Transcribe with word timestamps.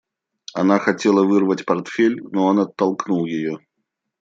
Она 0.55 0.79
хотела 0.79 1.21
вырвать 1.23 1.63
портфель, 1.63 2.23
но 2.31 2.47
он 2.47 2.57
оттолкнул 2.59 3.25
ее. 3.27 3.59